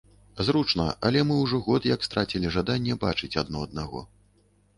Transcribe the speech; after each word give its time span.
Зручна, 0.45 0.85
але 1.09 1.21
мы 1.31 1.35
ўжо 1.41 1.59
год 1.67 1.85
як 1.89 2.07
страцілі 2.07 2.53
жаданне 2.57 2.97
бачыць 3.05 3.31
адно 3.45 3.57
аднаго. 3.69 4.05